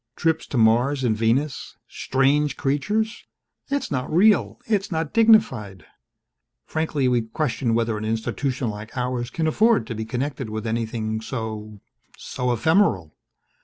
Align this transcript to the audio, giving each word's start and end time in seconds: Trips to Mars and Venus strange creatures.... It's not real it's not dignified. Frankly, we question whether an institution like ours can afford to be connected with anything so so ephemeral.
Trips 0.15 0.47
to 0.47 0.57
Mars 0.57 1.03
and 1.03 1.15
Venus 1.15 1.77
strange 1.87 2.57
creatures.... 2.57 3.27
It's 3.69 3.91
not 3.91 4.11
real 4.11 4.59
it's 4.65 4.91
not 4.91 5.13
dignified. 5.13 5.85
Frankly, 6.65 7.07
we 7.07 7.21
question 7.21 7.75
whether 7.75 7.99
an 7.99 8.05
institution 8.05 8.71
like 8.71 8.97
ours 8.97 9.29
can 9.29 9.45
afford 9.45 9.85
to 9.85 9.93
be 9.93 10.05
connected 10.05 10.49
with 10.49 10.65
anything 10.65 11.21
so 11.21 11.81
so 12.17 12.51
ephemeral. 12.51 13.13